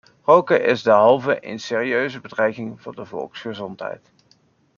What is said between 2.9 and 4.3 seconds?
de volksgezondheid.